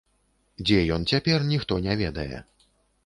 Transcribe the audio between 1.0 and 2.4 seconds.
цяпер, ніхто не ведае.